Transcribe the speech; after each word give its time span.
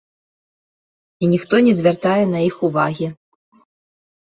І 1.25 1.29
ніхто 1.35 1.55
не 1.69 1.73
звяртае 1.81 2.25
на 2.33 2.39
іх 2.49 2.55
увагі. 2.71 3.13